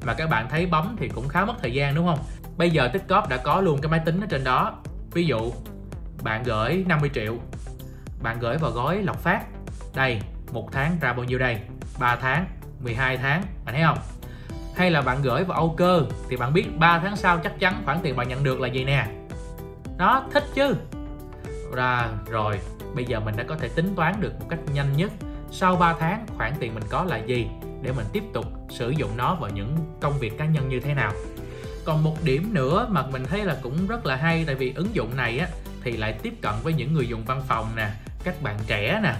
Mà 0.05 0.13
các 0.13 0.29
bạn 0.29 0.49
thấy 0.49 0.65
bấm 0.65 0.95
thì 0.99 1.09
cũng 1.09 1.27
khá 1.27 1.45
mất 1.45 1.53
thời 1.61 1.73
gian, 1.73 1.95
đúng 1.95 2.05
không? 2.05 2.19
Bây 2.57 2.69
giờ 2.69 2.89
tích 2.93 3.03
đã 3.29 3.37
có 3.37 3.61
luôn 3.61 3.81
cái 3.81 3.91
máy 3.91 4.01
tính 4.05 4.21
ở 4.21 4.27
trên 4.29 4.43
đó. 4.43 4.73
Ví 5.11 5.25
dụ, 5.25 5.51
bạn 6.23 6.43
gửi 6.43 6.83
50 6.87 7.09
triệu, 7.13 7.35
bạn 8.21 8.39
gửi 8.39 8.57
vào 8.57 8.71
gói 8.71 9.01
lọc 9.01 9.19
phát. 9.19 9.41
Đây, 9.95 10.21
một 10.51 10.69
tháng 10.71 10.97
ra 11.01 11.13
bao 11.13 11.23
nhiêu 11.23 11.39
đây? 11.39 11.61
3 11.99 12.15
tháng 12.15 12.45
12 12.83 13.17
tháng, 13.17 13.43
bạn 13.65 13.75
thấy 13.75 13.83
không? 13.83 13.97
Hay 14.75 14.91
là 14.91 15.01
bạn 15.01 15.21
gửi 15.21 15.43
vào 15.43 15.57
Âu 15.57 15.73
cơ 15.77 16.01
thì 16.29 16.37
bạn 16.37 16.53
biết 16.53 16.77
3 16.77 16.99
tháng 16.99 17.15
sau 17.15 17.37
chắc 17.37 17.59
chắn 17.59 17.81
khoản 17.85 17.99
tiền 18.03 18.15
bạn 18.15 18.27
nhận 18.27 18.43
được 18.43 18.61
là 18.61 18.67
gì 18.67 18.83
nè? 18.83 19.07
Đó 19.97 20.23
thích 20.33 20.43
chứ 20.53 20.75
ra 21.75 22.07
rồi. 22.29 22.59
Bây 22.95 23.05
giờ 23.05 23.19
mình 23.19 23.35
đã 23.37 23.43
có 23.43 23.55
thể 23.55 23.67
tính 23.67 23.93
toán 23.95 24.21
được 24.21 24.39
một 24.39 24.45
cách 24.49 24.59
nhanh 24.73 24.93
nhất. 24.97 25.11
Sau 25.51 25.75
3 25.75 25.95
tháng, 25.99 26.25
khoản 26.37 26.53
tiền 26.59 26.73
mình 26.73 26.83
có 26.89 27.03
là 27.03 27.17
gì? 27.17 27.47
Để 27.81 27.91
mình 27.91 28.05
tiếp 28.13 28.23
tục 28.33 28.45
sử 28.69 28.89
dụng 28.89 29.17
nó 29.17 29.35
vào 29.35 29.49
những 29.49 29.77
công 30.01 30.19
việc 30.19 30.37
cá 30.37 30.45
nhân 30.45 30.69
như 30.69 30.79
thế 30.79 30.93
nào. 30.93 31.13
Còn 31.85 32.03
một 32.03 32.17
điểm 32.23 32.53
nữa 32.53 32.87
mà 32.89 33.07
mình 33.07 33.25
thấy 33.25 33.45
là 33.45 33.57
cũng 33.61 33.87
rất 33.87 34.05
là 34.05 34.15
hay, 34.15 34.45
tại 34.45 34.55
vì 34.55 34.73
ứng 34.73 34.95
dụng 34.95 35.15
này 35.15 35.39
á, 35.39 35.47
thì 35.83 35.97
lại 35.97 36.13
tiếp 36.23 36.33
cận 36.41 36.53
với 36.63 36.73
những 36.73 36.93
người 36.93 37.07
dùng 37.07 37.23
văn 37.25 37.43
phòng 37.47 37.69
nè, 37.75 37.89
các 38.23 38.41
bạn 38.41 38.57
trẻ 38.67 38.99
nè. 39.03 39.13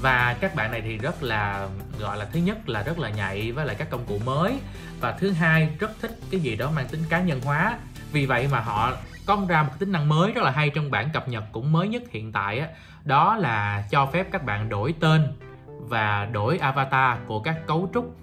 Và 0.00 0.36
các 0.40 0.54
bạn 0.54 0.70
này 0.70 0.80
thì 0.80 0.98
rất 0.98 1.22
là, 1.22 1.68
gọi 1.98 2.16
là, 2.16 2.24
thứ 2.32 2.40
nhất 2.40 2.68
là 2.68 2.82
rất 2.82 2.98
là 2.98 3.10
nhạy 3.10 3.52
với 3.52 3.66
lại 3.66 3.76
các 3.78 3.90
công 3.90 4.04
cụ 4.06 4.18
mới. 4.24 4.58
Và 5.00 5.12
thứ 5.12 5.30
hai, 5.30 5.68
rất 5.78 5.90
thích 6.00 6.18
cái 6.30 6.40
gì 6.40 6.56
đó 6.56 6.70
mang 6.70 6.88
tính 6.88 7.02
cá 7.08 7.20
nhân 7.20 7.40
hóa. 7.40 7.78
Vì 8.12 8.26
vậy 8.26 8.48
mà 8.52 8.60
họ 8.60 8.92
công 9.26 9.46
ra 9.46 9.62
một 9.62 9.72
tính 9.78 9.92
năng 9.92 10.08
mới 10.08 10.32
rất 10.32 10.44
là 10.44 10.50
hay 10.50 10.70
trong 10.70 10.90
bản 10.90 11.08
cập 11.12 11.28
nhật 11.28 11.44
cũng 11.52 11.72
mới 11.72 11.88
nhất 11.88 12.02
hiện 12.10 12.32
tại 12.32 12.58
á. 12.58 12.68
Đó 13.04 13.36
là 13.36 13.84
cho 13.90 14.06
phép 14.06 14.26
các 14.32 14.44
bạn 14.44 14.68
đổi 14.68 14.94
tên 15.00 15.32
và 15.78 16.28
đổi 16.32 16.58
avatar 16.58 17.18
của 17.26 17.40
các 17.40 17.66
cấu 17.66 17.90
trúc 17.94 18.16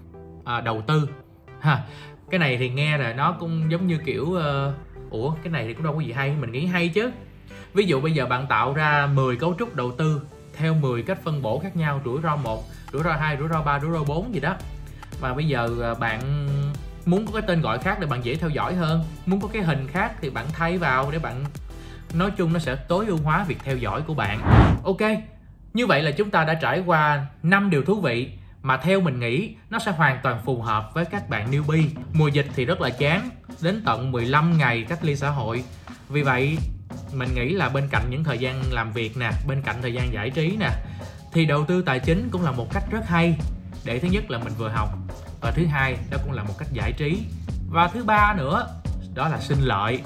à, 0.44 0.60
đầu 0.60 0.82
tư. 0.86 1.08
Ha 1.60 1.84
cái 2.30 2.38
này 2.38 2.56
thì 2.56 2.70
nghe 2.70 2.98
là 2.98 3.12
nó 3.12 3.32
cũng 3.32 3.70
giống 3.70 3.86
như 3.86 3.98
kiểu 4.04 4.22
uh, 4.22 5.10
ủa 5.10 5.34
cái 5.42 5.52
này 5.52 5.64
thì 5.66 5.74
cũng 5.74 5.84
đâu 5.84 5.94
có 5.94 6.00
gì 6.00 6.12
hay 6.12 6.36
mình 6.40 6.52
nghĩ 6.52 6.66
hay 6.66 6.88
chứ. 6.88 7.10
Ví 7.74 7.84
dụ 7.84 8.00
bây 8.00 8.12
giờ 8.12 8.26
bạn 8.26 8.46
tạo 8.46 8.74
ra 8.74 9.06
10 9.06 9.36
cấu 9.36 9.54
trúc 9.58 9.74
đầu 9.74 9.92
tư 9.92 10.22
theo 10.56 10.74
10 10.74 11.02
cách 11.02 11.18
phân 11.24 11.42
bổ 11.42 11.58
khác 11.58 11.76
nhau 11.76 12.00
rủi 12.04 12.22
ro 12.22 12.36
một 12.36 12.64
rủi 12.92 13.02
ro 13.02 13.12
hai 13.12 13.36
rủi 13.36 13.48
ro 13.48 13.62
ba 13.62 13.80
rủi 13.80 13.92
ro 13.92 14.04
bốn 14.04 14.34
gì 14.34 14.40
đó. 14.40 14.54
Và 15.20 15.34
bây 15.34 15.44
giờ 15.44 15.70
ờ, 15.80 15.94
bạn 15.94 16.20
muốn 17.06 17.26
có 17.26 17.32
cái 17.32 17.42
tên 17.46 17.60
gọi 17.60 17.78
khác 17.78 18.00
để 18.00 18.06
bạn 18.06 18.24
dễ 18.24 18.34
theo 18.34 18.50
dõi 18.50 18.74
hơn 18.74 19.04
muốn 19.26 19.40
có 19.40 19.48
cái 19.52 19.62
hình 19.62 19.88
khác 19.88 20.12
thì 20.20 20.30
bạn 20.30 20.46
thay 20.52 20.78
vào 20.78 21.10
để 21.10 21.18
bạn 21.18 21.44
nói 22.14 22.30
chung 22.30 22.52
nó 22.52 22.58
sẽ 22.58 22.76
tối 22.76 23.06
ưu 23.06 23.18
hóa 23.24 23.44
việc 23.48 23.58
theo 23.64 23.76
dõi 23.76 24.02
của 24.02 24.14
bạn 24.14 24.40
ok 24.84 25.00
như 25.74 25.86
vậy 25.86 26.02
là 26.02 26.10
chúng 26.10 26.30
ta 26.30 26.44
đã 26.44 26.54
trải 26.54 26.82
qua 26.86 27.26
5 27.42 27.70
điều 27.70 27.84
thú 27.84 28.00
vị 28.00 28.30
mà 28.64 28.76
theo 28.76 29.00
mình 29.00 29.20
nghĩ 29.20 29.54
nó 29.70 29.78
sẽ 29.78 29.92
hoàn 29.92 30.18
toàn 30.22 30.40
phù 30.44 30.62
hợp 30.62 30.94
với 30.94 31.04
các 31.04 31.28
bạn 31.28 31.50
newbie. 31.50 31.88
Mùa 32.12 32.28
dịch 32.28 32.46
thì 32.56 32.64
rất 32.64 32.80
là 32.80 32.90
chán, 32.90 33.30
đến 33.60 33.82
tận 33.84 34.12
15 34.12 34.58
ngày 34.58 34.84
cách 34.88 35.04
ly 35.04 35.16
xã 35.16 35.30
hội. 35.30 35.64
Vì 36.08 36.22
vậy, 36.22 36.58
mình 37.12 37.28
nghĩ 37.34 37.48
là 37.48 37.68
bên 37.68 37.88
cạnh 37.90 38.02
những 38.10 38.24
thời 38.24 38.38
gian 38.38 38.62
làm 38.72 38.92
việc 38.92 39.16
nè, 39.16 39.30
bên 39.46 39.62
cạnh 39.62 39.76
thời 39.82 39.94
gian 39.94 40.12
giải 40.12 40.30
trí 40.30 40.56
nè, 40.60 40.70
thì 41.32 41.44
đầu 41.44 41.64
tư 41.64 41.82
tài 41.82 42.00
chính 42.00 42.28
cũng 42.30 42.42
là 42.42 42.50
một 42.50 42.72
cách 42.72 42.84
rất 42.90 43.08
hay 43.08 43.36
để 43.84 43.98
thứ 43.98 44.08
nhất 44.08 44.30
là 44.30 44.38
mình 44.38 44.52
vừa 44.58 44.68
học 44.68 44.88
và 45.44 45.50
thứ 45.50 45.66
hai 45.66 45.96
đó 46.10 46.18
cũng 46.24 46.32
là 46.32 46.42
một 46.42 46.54
cách 46.58 46.68
giải 46.72 46.92
trí. 46.92 47.22
Và 47.68 47.88
thứ 47.88 48.04
ba 48.04 48.34
nữa 48.38 48.68
đó 49.14 49.28
là 49.28 49.40
sinh 49.40 49.58
lợi. 49.60 50.02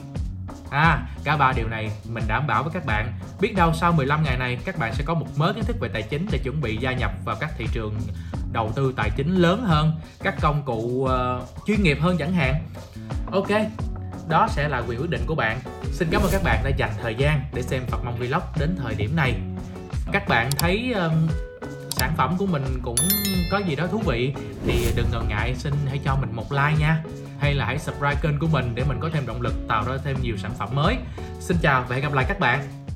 À, 0.71 1.09
cả 1.25 1.37
ba 1.37 1.53
điều 1.53 1.69
này 1.69 1.91
mình 2.09 2.25
đảm 2.29 2.47
bảo 2.47 2.63
với 2.63 2.73
các 2.73 2.87
bạn. 2.87 3.13
Biết 3.41 3.55
đâu 3.57 3.73
sau 3.73 3.93
15 3.93 4.23
ngày 4.23 4.37
này 4.39 4.59
các 4.65 4.79
bạn 4.79 4.95
sẽ 4.95 5.05
có 5.05 5.15
một 5.15 5.27
mớ 5.37 5.53
kiến 5.53 5.65
thức 5.65 5.77
về 5.81 5.89
tài 5.89 6.03
chính 6.03 6.27
để 6.33 6.39
chuẩn 6.39 6.61
bị 6.61 6.77
gia 6.77 6.93
nhập 6.93 7.11
vào 7.25 7.37
các 7.41 7.51
thị 7.59 7.67
trường 7.73 8.01
đầu 8.53 8.73
tư 8.75 8.95
tài 8.97 9.11
chính 9.17 9.35
lớn 9.35 9.65
hơn 9.65 9.93
Các 10.23 10.35
công 10.41 10.63
cụ 10.63 10.77
uh, 10.77 11.11
chuyên 11.67 11.83
nghiệp 11.83 11.99
hơn 12.01 12.19
chẳng 12.19 12.33
hạn. 12.33 12.55
Ok, 13.33 13.51
đó 14.29 14.49
sẽ 14.51 14.69
là 14.69 14.83
quyền 14.89 15.01
quyết 15.01 15.11
định 15.11 15.23
của 15.27 15.35
bạn. 15.35 15.61
Xin 15.93 16.09
cảm 16.11 16.23
ơn 16.23 16.31
các 16.33 16.43
bạn 16.45 16.65
đã 16.65 16.71
dành 16.71 16.91
thời 17.03 17.15
gian 17.15 17.43
để 17.55 17.63
xem 17.63 17.83
Phật 17.87 18.05
Mong 18.05 18.19
Vlog 18.19 18.43
đến 18.59 18.77
thời 18.83 18.95
điểm 18.95 19.17
này. 19.17 19.35
Các 20.13 20.29
bạn 20.29 20.51
thấy 20.59 20.93
um, 20.93 21.29
sản 21.99 22.13
phẩm 22.17 22.37
của 22.39 22.47
mình 22.47 22.65
cũng 22.83 22.97
có 23.51 23.59
gì 23.59 23.77
đó 23.77 23.87
thú 23.87 24.03
vị, 24.07 24.35
thì 24.67 24.87
đừng 24.97 25.07
ngần 25.13 25.29
ngại, 25.29 25.55
xin 25.55 25.73
hãy 25.89 26.01
cho 26.05 26.17
mình 26.17 26.31
một 26.33 26.53
like 26.53 26.77
nha. 26.81 27.03
Hay 27.41 27.55
là 27.55 27.65
hãy 27.67 27.79
subscribe 27.79 28.21
kênh 28.23 28.39
của 28.39 28.47
mình 28.47 28.73
để 28.75 28.85
mình 28.89 28.99
có 29.01 29.11
thêm 29.13 29.27
động 29.27 29.43
lực 29.43 29.55
tạo 29.69 29.85
ra 29.87 29.95
thêm 30.05 30.17
nhiều 30.23 30.37
sản 30.37 30.51
phẩm 30.59 30.69
mới. 30.75 30.97
Xin 31.41 31.57
chào 31.63 31.85
và 31.89 31.95
hẹn 31.95 32.05
gặp 32.05 32.13
lại 32.13 32.25
các 32.29 32.41
bạn. 32.41 32.88